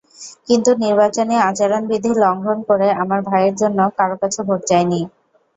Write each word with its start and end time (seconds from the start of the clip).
কিন্তু 0.47 0.69
নির্বাচনী 0.83 1.35
আচরণবিধি 1.49 2.11
লঙ্ঘন 2.23 2.57
করে 2.69 2.87
আমার 3.01 3.19
ভাইয়ের 3.27 3.55
জন্য 3.61 3.79
কারও 3.97 4.15
কাছে 4.21 4.39
ভোট 4.47 4.61
চাইনি। 4.69 5.01